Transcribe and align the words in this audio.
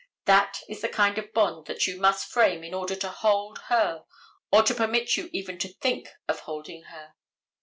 That 0.25 0.61
is 0.67 0.81
the 0.81 0.89
kind 0.89 1.19
of 1.19 1.31
bond 1.31 1.67
that 1.67 1.85
you 1.85 1.99
must 2.01 2.31
frame 2.31 2.63
in 2.63 2.73
order 2.73 2.95
to 2.95 3.07
hold 3.07 3.59
her 3.67 4.03
or 4.51 4.63
to 4.63 4.73
permit 4.73 5.15
you 5.15 5.29
even 5.31 5.59
to 5.59 5.67
think 5.73 6.07
of 6.27 6.39
holding 6.39 6.85
her. 6.85 7.13